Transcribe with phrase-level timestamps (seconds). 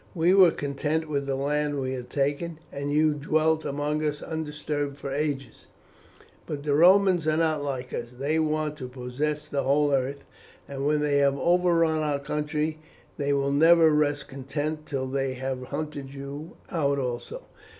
[0.15, 4.97] We were content with the land we had taken, and you dwelt among us undisturbed
[4.97, 5.67] for ages;
[6.47, 10.23] but the Romans are not like us, they want to possess the whole earth,
[10.67, 12.79] and when they have overrun our country
[13.17, 17.43] they will never rest content till they have hunted you out also.